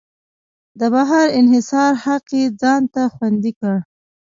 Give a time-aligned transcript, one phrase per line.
[0.79, 3.75] د بهر انحصار حق یې ځان ته خوندي کړ.